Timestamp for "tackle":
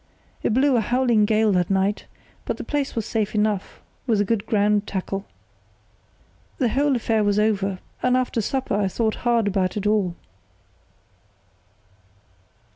4.87-5.25